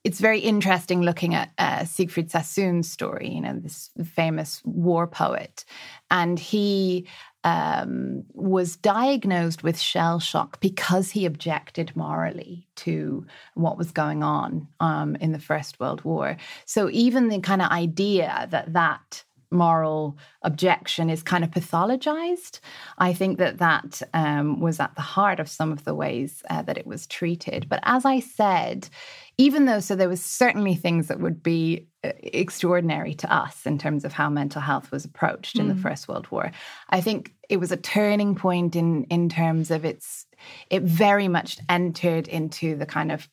[0.03, 5.65] it's very interesting looking at uh, Siegfried Sassoon's story, you know, this famous war poet.
[6.09, 7.07] And he
[7.47, 14.67] um, was diagnosed with shell shock because he objected morally to what was going on
[14.81, 16.35] um, in the First World War.
[16.65, 22.59] So even the kind of idea that that moral objection is kind of pathologized.
[22.97, 26.61] I think that that um, was at the heart of some of the ways uh,
[26.63, 27.69] that it was treated.
[27.69, 28.89] But as I said,
[29.37, 33.77] even though, so there was certainly things that would be uh, extraordinary to us in
[33.77, 35.61] terms of how mental health was approached mm.
[35.61, 35.81] in the hmm.
[35.81, 36.51] First World War.
[36.89, 40.25] I think it was a turning point in in terms of its.
[40.69, 43.27] It very much entered into the kind of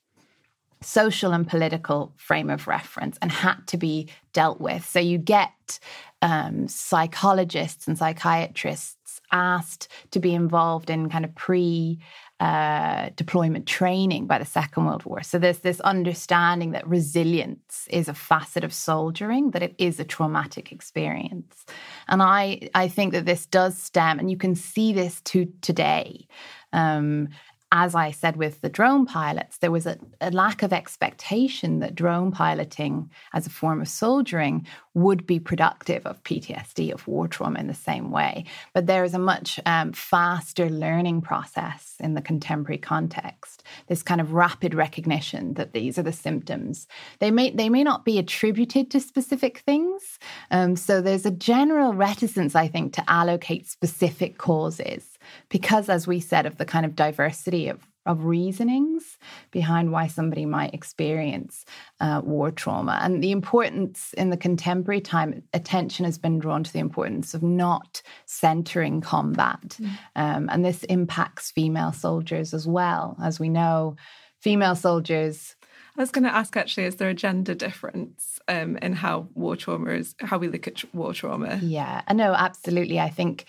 [0.85, 4.85] social and political frame of reference and had to be dealt with.
[4.85, 5.79] So you get
[6.23, 11.99] um, psychologists and psychiatrists asked to be involved in kind of pre
[12.41, 15.23] uh, deployment training by the Second World War.
[15.23, 20.05] So there's this understanding that resilience is a facet of soldiering, that it is a
[20.05, 21.65] traumatic experience.
[22.09, 26.27] And I, I think that this does stem, and you can see this to today.
[26.73, 27.29] Um,
[27.77, 31.97] as I said with the drone pilots, there was a, a, lack of expectation that
[31.97, 34.65] drone piloting as a form of soldiering
[34.95, 38.45] would be productive of PTSD, of war trauma in the same way.
[38.75, 43.65] But there is a much um, faster learning process in the contemporary context.
[43.89, 46.87] This kind of rapid recognition that these are the symptoms.
[47.19, 50.21] They may they may not be attributed to specific things.
[50.53, 55.14] Um, so there's a general reticence, I think, to allocate specific causes
[55.49, 59.19] because, as we said, of the kind of diversity of, of reasonings
[59.51, 61.65] behind why somebody might experience
[62.01, 62.99] uh, war trauma.
[63.03, 67.43] And the importance in the contemporary time, attention has been drawn to the importance of
[67.43, 69.77] not centering combat.
[69.81, 69.91] Mm.
[70.17, 73.17] Um, and this impacts female soldiers as well.
[73.23, 73.97] As we know,
[74.41, 75.57] female soldiers.
[75.97, 79.57] I was going to ask actually, is there a gender difference um, in how war
[79.57, 81.59] trauma is, how we look at war trauma?
[81.63, 83.01] Yeah, no, absolutely.
[83.01, 83.47] I think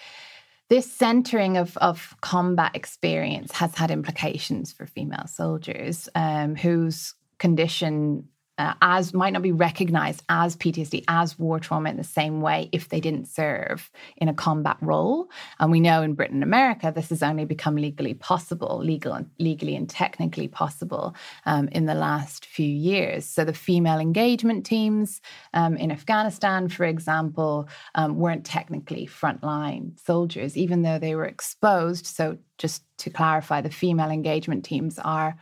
[0.69, 8.27] this centering of, of combat experience has had implications for female soldiers um, whose condition
[8.57, 12.69] uh, as might not be recognized as PTSD, as war trauma in the same way
[12.71, 15.29] if they didn't serve in a combat role.
[15.59, 19.29] And we know in Britain and America, this has only become legally possible, legal and
[19.39, 23.25] legally and technically possible um, in the last few years.
[23.25, 25.21] So the female engagement teams
[25.53, 32.05] um, in Afghanistan, for example, um, weren't technically frontline soldiers, even though they were exposed.
[32.05, 35.35] So just to clarify, the female engagement teams are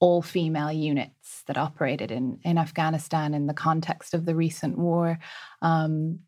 [0.00, 5.18] all female units that operated in, in Afghanistan in the context of the recent war
[5.62, 6.18] um,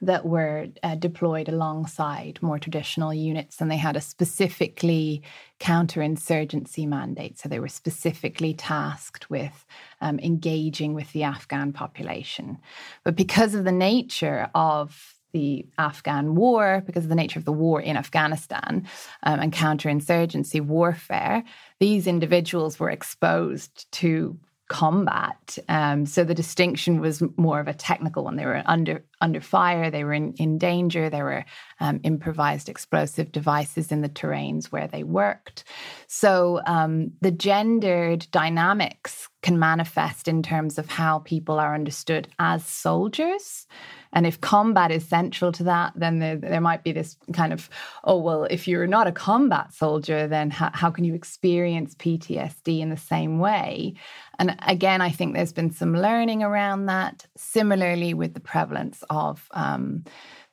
[0.00, 3.60] that were uh, deployed alongside more traditional units.
[3.60, 5.22] And they had a specifically
[5.58, 7.38] counterinsurgency mandate.
[7.38, 9.66] So they were specifically tasked with
[10.00, 12.58] um, engaging with the Afghan population.
[13.04, 17.52] But because of the nature of the Afghan war, because of the nature of the
[17.52, 18.86] war in Afghanistan
[19.22, 21.44] um, and counterinsurgency warfare,
[21.80, 25.58] these individuals were exposed to combat.
[25.68, 28.36] Um, so the distinction was more of a technical one.
[28.36, 29.90] They were under under fire.
[29.90, 31.10] They were in, in danger.
[31.10, 31.44] There were
[31.80, 35.64] um, improvised explosive devices in the terrains where they worked.
[36.06, 42.64] So um, the gendered dynamics can manifest in terms of how people are understood as
[42.64, 43.66] soldiers.
[44.12, 47.68] And if combat is central to that, then there, there might be this kind of,
[48.04, 52.80] oh, well, if you're not a combat soldier, then how, how can you experience PTSD
[52.80, 53.94] in the same way?
[54.38, 57.26] And again, I think there's been some learning around that.
[57.36, 60.04] Similarly, with the prevalence of um,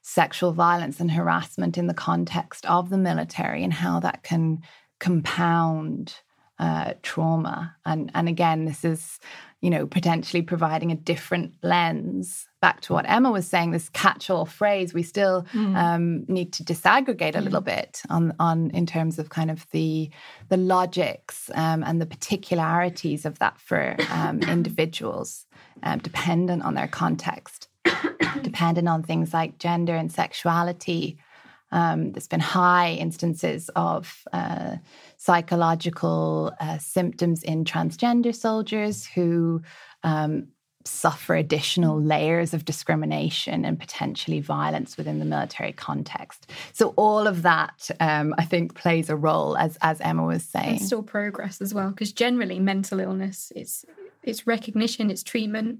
[0.01, 4.61] sexual violence and harassment in the context of the military and how that can
[4.99, 6.19] compound
[6.59, 7.75] uh, trauma.
[7.85, 9.19] And, and again, this is,
[9.61, 12.47] you know, potentially providing a different lens.
[12.61, 15.75] Back to what Emma was saying, this catch-all phrase, we still mm.
[15.75, 17.65] um, need to disaggregate a little mm.
[17.65, 20.09] bit on, on in terms of kind of the
[20.49, 25.45] the logics um, and the particularities of that for um, individuals,
[25.83, 27.67] um, dependent on their context,
[28.41, 31.17] dependent on things like gender and sexuality.
[31.75, 34.77] Um, there's been high instances of uh,
[35.17, 39.61] psychological uh, symptoms in transgender soldiers who
[40.01, 40.47] um,
[40.85, 46.49] suffer additional layers of discrimination and potentially violence within the military context.
[46.71, 50.77] So all of that, um, I think, plays a role, as as Emma was saying.
[50.77, 53.83] And still progress as well, because generally mental illness is
[54.23, 55.79] it's recognition, it's treatment.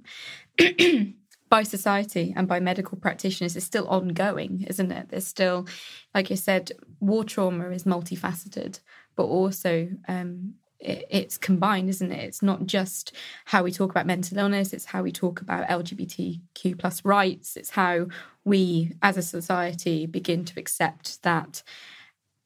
[1.56, 5.08] by society and by medical practitioners is still ongoing, isn't it?
[5.08, 5.68] There's still,
[6.14, 8.80] like you said, war trauma is multifaceted
[9.16, 12.24] but also um, it, it's combined, isn't it?
[12.24, 16.78] It's not just how we talk about mental illness; it's how we talk about LGBTQ
[16.78, 17.56] plus rights.
[17.56, 18.08] It's how
[18.44, 21.64] we, as a society, begin to accept that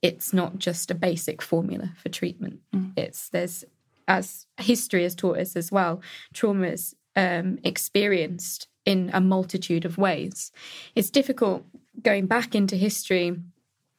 [0.03, 2.59] it's not just a basic formula for treatment.
[2.75, 2.93] Mm.
[2.95, 3.65] It's there's
[4.07, 6.01] as history has taught us as well,
[6.33, 10.51] trauma is um, experienced in a multitude of ways.
[10.95, 11.65] It's difficult
[12.01, 13.37] going back into history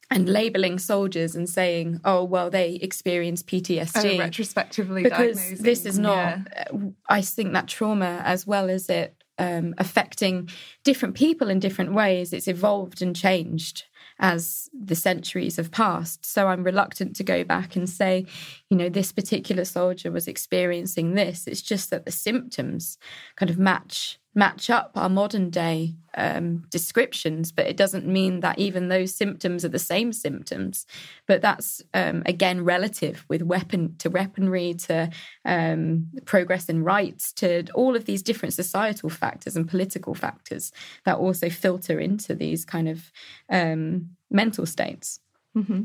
[0.09, 5.97] and labeling soldiers and saying, "Oh, well, they experience PTSD." Oh, retrospectively, because this is
[5.97, 6.39] not.
[6.39, 6.65] Yeah.
[6.73, 6.77] Uh,
[7.09, 10.49] I think that trauma, as well as it um, affecting
[10.83, 13.85] different people in different ways, it's evolved and changed.
[14.19, 16.25] as the centuries have passed.
[16.25, 18.27] So I'm reluctant to go back and say,
[18.69, 21.47] you know, this particular soldier was experiencing this.
[21.47, 22.99] It's just that the symptoms
[23.35, 28.59] kind of match match up our modern day um, descriptions, but it doesn't mean that
[28.59, 30.85] even those symptoms are the same symptoms.
[31.27, 35.09] But that's um, again relative with weapon to weaponry to
[35.45, 40.71] um, progress in rights to all of these different societal factors and political factors
[41.05, 43.11] that also filter into these kind of
[43.49, 45.19] um, mental states.
[45.55, 45.81] Mm-hmm.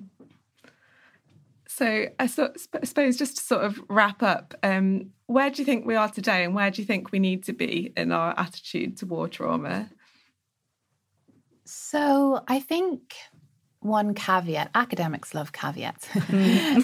[1.76, 5.94] So I suppose just to sort of wrap up, um, where do you think we
[5.94, 9.06] are today, and where do you think we need to be in our attitude to
[9.06, 9.90] war trauma?
[11.66, 13.16] So I think
[13.86, 14.70] one caveat.
[14.74, 16.08] Academics love caveats.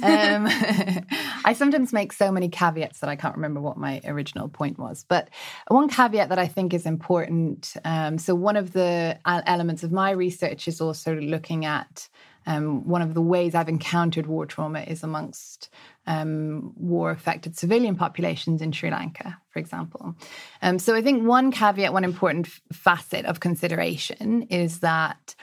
[0.02, 0.46] Um,
[1.44, 5.04] i sometimes make so many caveats that i can't remember what my original point was.
[5.06, 5.28] But
[5.68, 10.10] one caveat that i think is important um, so one of the elements of my
[10.10, 12.08] research is also looking at
[12.46, 15.68] um, one of the ways I've encountered war trauma is amongst
[16.06, 20.16] um, war affected civilian populations in Sri Lanka, for example.
[20.60, 25.34] Um, so I think one caveat, one important facet of consideration is that,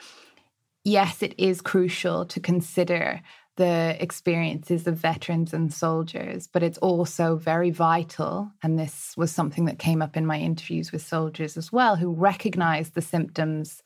[0.90, 3.22] yes, it is crucial to consider
[3.58, 8.50] the experiences of veterans and soldiers, but it's also very vital.
[8.64, 12.12] And this was something that came up in my interviews with soldiers as well, who
[12.12, 13.84] recognized the symptoms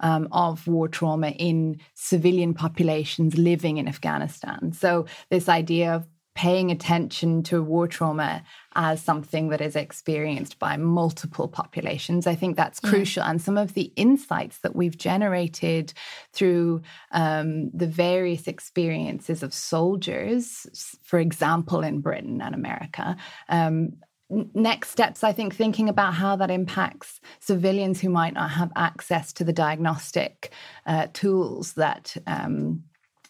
[0.00, 4.72] um, of war trauma in civilian populations living in Afghanistan.
[4.72, 6.06] So, this idea of
[6.36, 12.26] paying attention to war trauma as something that is experienced by multiple populations.
[12.26, 13.22] I think that's crucial.
[13.22, 13.30] Yeah.
[13.30, 15.94] And some of the insights that we've generated
[16.34, 23.16] through um, the various experiences of soldiers, for example, in Britain and America,
[23.48, 23.94] um,
[24.28, 29.32] next steps, I think, thinking about how that impacts civilians who might not have access
[29.34, 30.52] to the diagnostic
[30.84, 32.84] uh, tools that um,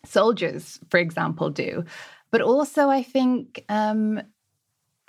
[0.05, 1.85] soldiers, for example, do.
[2.31, 4.23] But also, I think um,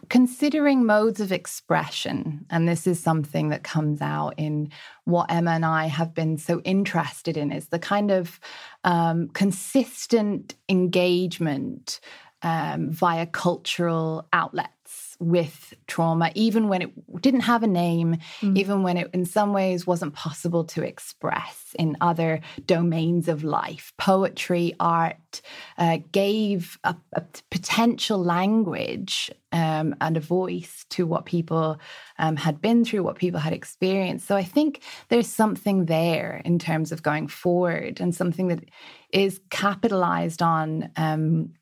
[0.09, 4.69] considering modes of expression, and this is something that comes out in
[5.05, 8.39] what Emma and I have been so interested in, is the kind of
[8.83, 11.99] um, consistent engagement
[12.43, 16.91] um, via cultural outlets with trauma, even when it
[17.21, 18.57] didn't have a name, mm.
[18.57, 23.93] even when it in some ways wasn't possible to express in other domains of life.
[23.97, 25.41] Poetry, art
[25.77, 31.79] uh, gave a, a, potential language um, and a voice to what people
[32.19, 34.27] um, had been through, what people had experienced.
[34.27, 38.65] So I think there's something there in terms of going forward and something that
[39.11, 41.53] is capitalized on um,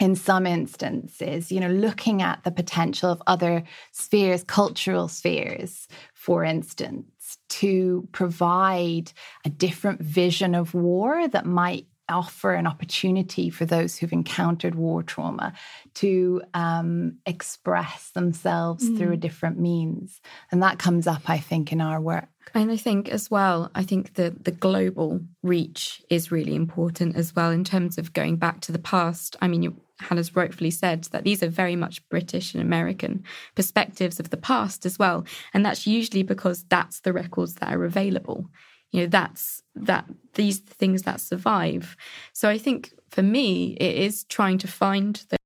[0.00, 6.42] in some instances, you know, looking at the potential of other spheres, cultural spheres, for
[6.42, 9.12] instance, to provide
[9.44, 15.02] a different vision of war that might offer an opportunity for those who've encountered war
[15.02, 15.52] trauma
[15.94, 18.98] to um, express themselves mm.
[18.98, 20.20] through a different means.
[20.50, 22.28] And that comes up, I think, in our work.
[22.54, 27.34] And I think as well, I think the the global reach is really important as
[27.34, 29.36] well in terms of going back to the past.
[29.40, 33.22] I mean, you, Hannah's rightfully said that these are very much British and American
[33.54, 37.84] perspectives of the past as well, and that's usually because that's the records that are
[37.84, 38.46] available.
[38.92, 41.96] You know, that's that these things that survive.
[42.32, 45.36] So I think for me, it is trying to find the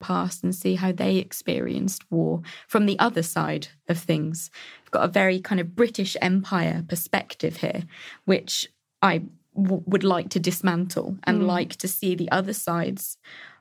[0.00, 4.50] past and see how they experienced war from the other side of things.
[4.84, 7.84] I've got a very kind of British Empire perspective here,
[8.24, 8.68] which
[9.02, 9.22] I
[9.56, 11.46] w- would like to dismantle and mm.
[11.46, 13.18] like to see the other sides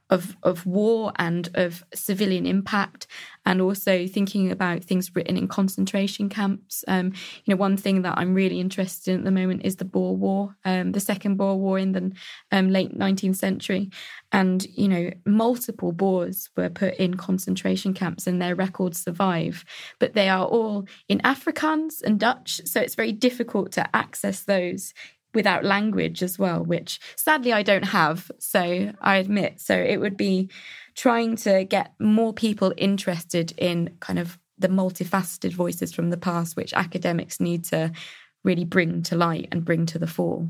[0.10, 3.08] of of war and of civilian impact,
[3.46, 6.84] and also thinking about things written in concentration camps.
[6.88, 7.14] Um,
[7.46, 10.16] you know, one thing that I'm really interested in at the moment is the Boer
[10.16, 12.12] War, um, the Second Boer War in the
[12.52, 13.90] um, late 19th century,
[14.32, 19.66] and you know, multiple Boers were put in concentration camps, and their records survive,
[20.00, 24.94] but they are all in Afrikaans and Dutch, so it's very difficult to access those
[25.34, 28.32] without language as well, which sadly I don't have.
[28.40, 29.60] So I admit.
[29.60, 30.50] So it would be
[30.96, 36.56] trying to get more people interested in kind of the multifaceted voices from the past,
[36.56, 37.92] which academics need to
[38.44, 40.48] really bring to light and bring to the fore.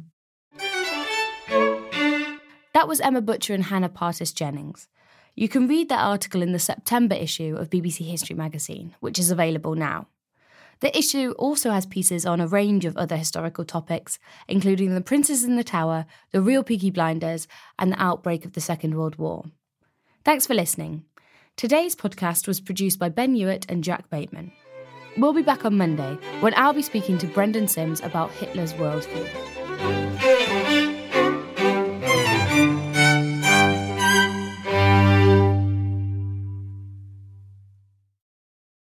[2.73, 4.87] That was Emma Butcher and Hannah Partis Jennings.
[5.35, 9.31] You can read that article in the September issue of BBC History magazine, which is
[9.31, 10.07] available now.
[10.79, 15.43] The issue also has pieces on a range of other historical topics, including the Princes
[15.43, 17.47] in the Tower, the real Peaky Blinders,
[17.79, 19.45] and the outbreak of the Second World War.
[20.23, 21.05] Thanks for listening.
[21.55, 24.51] Today's podcast was produced by Ben Hewitt and Jack Bateman.
[25.17, 29.66] We'll be back on Monday when I'll be speaking to Brendan Simms about Hitler's worldview.